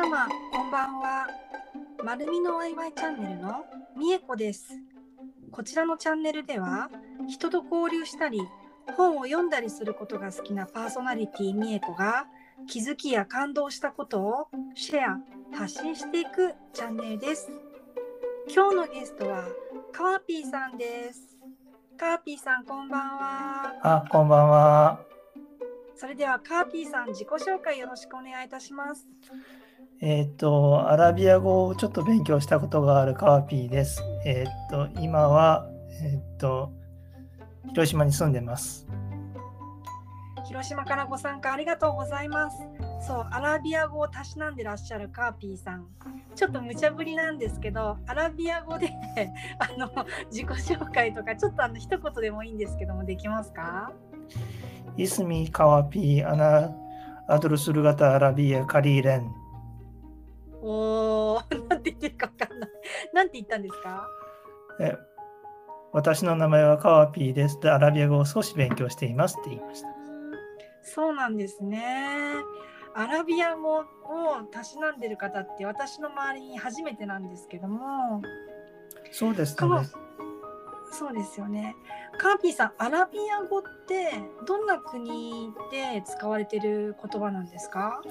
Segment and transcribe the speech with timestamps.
[0.00, 1.26] 様、こんばんは。
[2.04, 3.64] 丸みのワイワイチャンネルの
[3.96, 4.78] みえこです。
[5.50, 6.88] こちらのチャンネルでは、
[7.26, 8.40] 人と交流したり、
[8.96, 12.26] 本を読んだりすることが好きなパーソナリティみえこが、
[12.68, 15.18] 気づきや感動したことをシェア、
[15.52, 17.50] 発信していくチャンネルです。
[18.48, 19.48] 今日のゲストは、
[19.90, 21.36] カワピーさんです。
[21.96, 23.74] カーピーさん、こんばんは。
[23.82, 25.00] あ、こんばんは。
[25.96, 29.08] それではカーピーさん自己紹介よろしくお願いいたします。
[30.00, 34.00] えっ、と、アラビア語をちょっと勉強したことがあるカワピーです。
[34.24, 35.68] えっ、と、今は、
[36.02, 36.70] えっ、と、
[37.70, 38.86] 広島に住んでます。
[40.46, 42.56] 広島からご参加ありがとうございます。
[43.06, 45.86] そう、アラビア語をたしなんでらっしゃるカーピーさん。
[46.36, 48.90] ちょっと無茶ぶりなんですけど、アラビア語で
[49.58, 49.90] あの
[50.30, 53.92] 自己紹介とか、ちょっとあの一言でもいいんですけども、できますか？
[54.96, 56.70] イスミカワピーアナ
[57.26, 59.47] アドルスルガタアラビアカリーレン。
[60.70, 62.70] おー、なんて言ってるかわかんない。
[63.14, 64.06] なんて言ったんですか？
[64.80, 64.96] え
[65.92, 67.58] 私の名前はカワピーです。
[67.60, 69.88] でアラビア語を少し勉強していますって言いました。
[70.82, 72.34] そうなんですね。
[72.94, 73.84] アラビア語を
[74.50, 78.20] たしなんでる方って私の周りに初めてなんですけども、
[79.10, 79.88] そうですね。
[80.90, 81.76] そうですよね。
[82.18, 84.10] カーピーさん、アラビア語って
[84.46, 88.02] どんな国で使われてる言葉なんですか？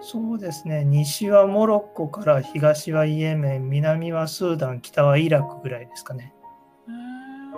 [0.00, 0.84] そうですね。
[0.84, 6.34] 西はモロッコから東はイエメン、南はスーダン、北はイラクぐらいですかね。
[6.88, 7.52] うーん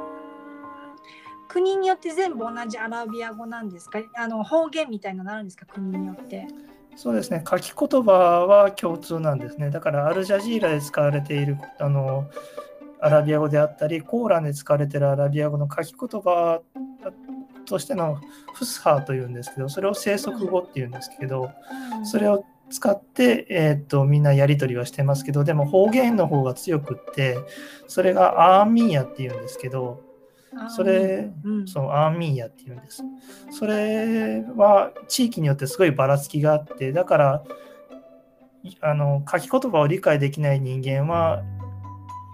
[1.48, 4.00] 国によって全部同じアラビア語なんですか？
[4.16, 5.64] あの方言みたいなのあるんですか？
[5.66, 6.46] 国によって。
[6.96, 7.42] そうですね。
[7.48, 8.12] 書き言葉
[8.46, 9.70] は共通なんですね。
[9.70, 12.30] だからアルジャジーラで使われているあの
[13.04, 16.62] アラビア語であったり、コーランで使われているアラビア語の書き言葉
[17.66, 18.18] としての
[18.54, 21.50] フスハーというんですけど、それを生息語っていうんですけど、
[22.02, 27.36] それを使って、えーっとみんなやり取りはしてますけど、でも方言の方が強くって、
[27.88, 30.00] それがアーミーヤっていうんですけど、
[30.68, 31.68] それうん。
[31.68, 33.02] そうアーミーヤっていうんです。
[33.50, 37.44] それは地域によってすごいばらつきがあって、だから
[38.62, 41.42] いあの書き言葉を理解できない人間は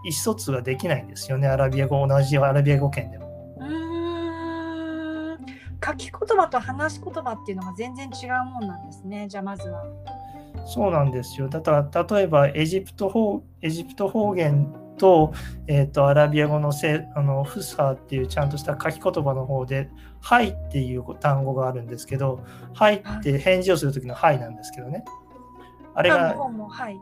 [0.05, 3.56] 意思疎通ができないんですよね、アラビア語、同じアラビア語圏でも。
[3.59, 5.47] うーん
[5.84, 9.27] 書き言葉と話し言葉っていうのが全然違うもんなんですね。
[9.28, 9.84] じゃあまずは。
[10.66, 11.49] そうなんですよ。
[11.49, 15.33] だから例えばエジプト方エジプト方言と,、
[15.66, 19.88] えー、とアラビア語のせあのフスハーっていうちゃんとした書き言葉の方で
[20.21, 22.41] 「はい」っていう単語があるんですけど
[22.75, 25.03] 「はい」って返事をする時の「はい」なんですけどね。
[25.95, 26.99] あれあがはい、う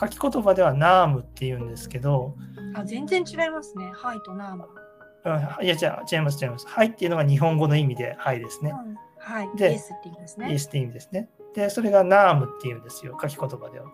[0.00, 2.34] 書き言葉では「ナーム」っていうんですけど
[2.72, 2.76] ん。
[2.76, 3.90] あ全然違いますね。
[3.94, 4.66] はいとナーマ。
[5.24, 6.66] うんいや違う違います違います。
[6.66, 8.72] はいっていうのが日本語の意味で「はい」ですね。
[8.72, 9.50] うんはい。
[9.56, 10.58] でイエスって言うんですねイエ。
[10.58, 11.28] スって意味ですね。
[11.54, 13.86] でそれが「ナーム」っていうんですよ書き言葉では。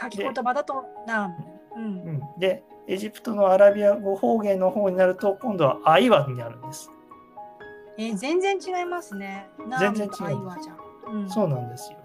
[0.00, 1.34] 書き言葉だとナーム。
[1.76, 1.84] うん。
[1.84, 6.90] うん、でエジプトのアラビア語方言の方になると今度はアイワになるんです。
[7.98, 9.48] えー全然違いますね。
[9.78, 10.78] 全然違うとアイワじゃん。
[11.14, 11.98] うん、そうなんですよ。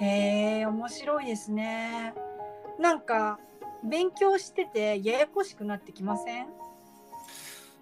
[0.00, 2.14] へえ面白いですね。
[2.78, 3.38] なんか
[3.82, 6.46] 勉強しててややこしくなってきません？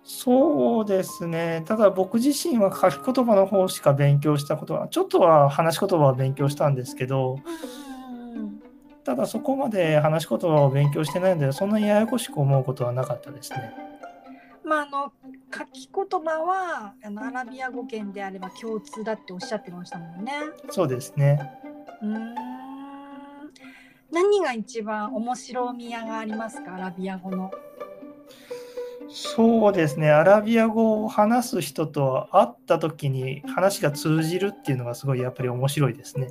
[0.02, 1.62] そうですね。
[1.66, 7.40] ただ僕自身は書き言葉の方しか勉強したことは、ちょっとは話し言葉は勉強したんですけど、
[9.04, 13.74] ただそこまで話し言葉を勉強してないので、そんなにややこしく思うことはなかったですね。
[14.64, 15.12] まああの
[15.52, 20.32] 書き言葉はあのアラビア語圏であれば共通だっておっしゃってましたもんね。
[20.70, 21.52] そうですね。
[22.02, 22.34] うーん
[24.12, 26.74] 何が一番面白みやがありますか？
[26.74, 27.50] アラビア語の。
[29.08, 30.10] そうですね。
[30.10, 36.28] アラビア語を話す人と会った時に話が通じるっていうのがすごいやっぱり面白いですね。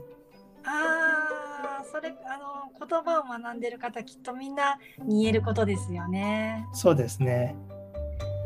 [0.65, 6.65] ああそれあの言葉を学んでる方きっとみんなに言えることですよね。
[6.73, 7.55] そうですね。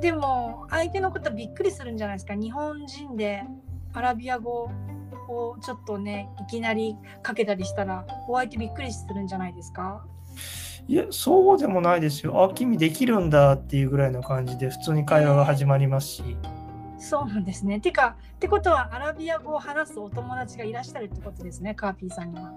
[0.02, 3.44] でも相手のことびっくりするんじゃないですか日本人で
[3.94, 4.70] アラビア語
[5.30, 10.04] をちょっとねいきなりかけたりしたらお相手びっくりするんじゃないですか？
[10.88, 12.44] いや、そうでもないですよ。
[12.44, 16.38] あ、君できるんだっていうぐらいの感じで普通に会話が始まりますし。
[16.98, 17.80] そうなんですね。
[17.80, 22.52] てかってことはアラビア語を話すお友達がいらっしゃるってことですねカーピーさんには。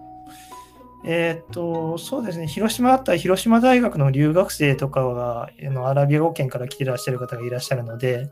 [1.04, 8.30] えーっと、そうですね、広島だったら広島大学の留学生とかがあのアラビア語圏から来てらっしゃる方がいらっしゃるので、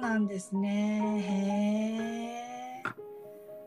[0.00, 1.20] うなんですね。
[1.26, 2.82] へえ。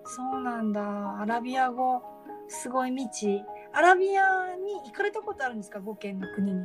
[0.06, 1.20] そうなんだ。
[1.20, 2.02] アラビア語
[2.48, 3.42] すごい未知。
[3.74, 6.62] アラビアに行かれたことあるんですか？5県の国に。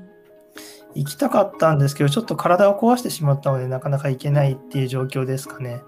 [0.95, 5.83] 行きたかったんですけど、ちょっと体を壊してしまったので、なかなか行けないっていう状況ですかね。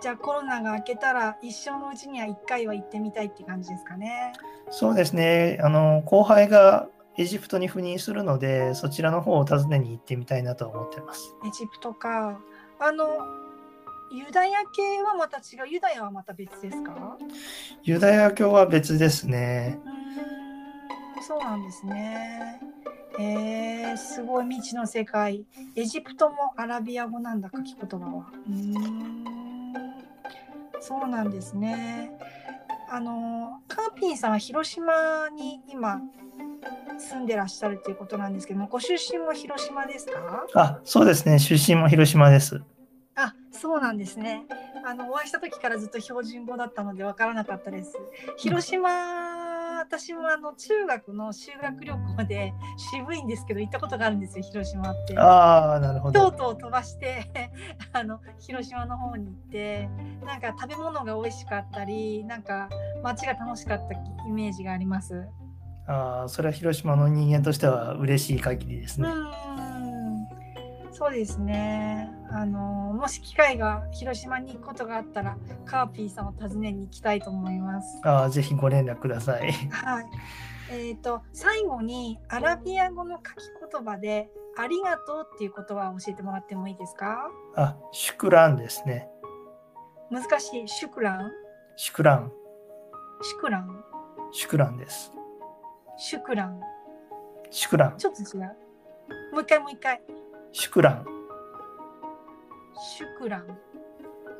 [0.00, 4.32] じゃあコロナが明けたら一生のうちには1回は行ってみたいって感じですかね。
[4.70, 5.58] そうですね。
[5.62, 6.88] あの、後輩が
[7.18, 11.34] エジプトに赴任するので、そちらの方を訪ねに行ってみたいなと思ってます。
[11.46, 12.38] エジプトか。
[12.78, 13.06] あの、
[14.12, 15.68] ユダヤ系はまた違う？
[15.68, 17.16] ユダヤはまた別ですか？
[17.82, 19.78] ユダヤ教は別ですね。
[21.26, 22.60] そうなんですね。
[23.18, 25.44] えー、すごい未知の世界。
[25.74, 28.26] エジプトもアラビア語なんだ、書き言葉は。
[28.46, 29.74] うーん、
[30.80, 32.12] そうなんですね。
[32.90, 36.00] あの、カーピーさんは広島に今
[36.98, 40.46] 住んでらっしゃるということなんですけども、ご出身も広島ですか？
[40.54, 41.38] あ、そうですね。
[41.38, 42.62] 出身も広島です。
[43.16, 44.46] あ、そうなんですね。
[44.84, 47.92] あのお会いした時からずっと標準語だったので分からなかったです。
[48.36, 48.88] 広島、
[49.80, 52.52] 私もあの中学の修学旅行で
[52.92, 55.18] 渋いんですけど行ったことがあるんですよ、広島って。
[55.18, 56.30] ああ、なるほど。
[56.30, 57.24] 京都を飛ばして
[57.92, 59.88] あの広島の方に行って
[60.24, 62.68] なんか食べ物が美味しかったりなんか
[63.02, 63.94] 街が楽しかった
[64.28, 65.26] イメージがあります。
[65.86, 69.10] ああ、それは広島の人間としては嬉しい限りですうね。
[69.10, 70.26] ん
[70.92, 72.10] そうですね。
[72.30, 72.58] あの
[72.94, 78.00] もし機会が広島に行くことがあったらカーピーさんを訪ねに行きたいと思います。
[78.02, 79.52] ああ、ぜひご連絡ください。
[79.70, 80.06] はい。
[80.70, 87.30] えっ、と最後にアラビア語の書き言葉でありがとうっていう言葉を教えてもらってもいいですか？
[87.56, 89.08] あ、シュクランですね。
[90.10, 91.30] 難しいシュクラン、
[91.76, 92.32] シュクラン、
[93.22, 93.84] シュクラン、
[94.32, 95.12] シュクランです。
[95.96, 96.60] シュクラン。
[97.50, 98.42] シュクラン、ちょっと違う。
[99.32, 100.00] もう一回もう一回。
[100.52, 101.06] シュクラン。
[102.96, 103.58] シュクラン。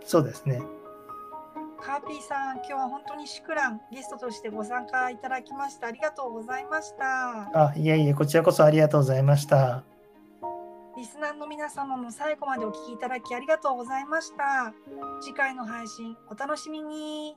[0.05, 0.61] そうですね。
[1.81, 5.87] カーピーさん、今日は本当にシュクランゲストとしてご参加いただきました。
[5.87, 7.69] ありがとうございました。
[7.69, 9.85] あ、いえいえ、こちらこそありがとうございました。
[10.97, 14.73] リスナーの皆様も最後までお聞きいただきありがとうございました。
[15.21, 17.37] 次回の配信お楽しみに。